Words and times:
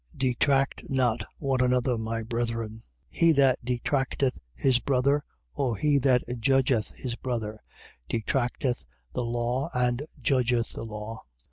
4:11. 0.15 0.17
Detract 0.17 0.89
not 0.89 1.21
one 1.37 1.61
another, 1.61 1.95
my 1.95 2.23
brethren. 2.23 2.81
He 3.07 3.31
that 3.33 3.63
detracteth 3.63 4.39
his 4.55 4.79
brother, 4.79 5.23
or 5.53 5.77
he 5.77 5.99
that 5.99 6.23
judgeth 6.39 6.89
his 6.95 7.13
brother, 7.15 7.61
detracteth 8.09 8.83
the 9.13 9.23
law 9.23 9.69
and 9.75 10.01
judgeth 10.19 10.73
the 10.73 10.85
law. 10.85 11.23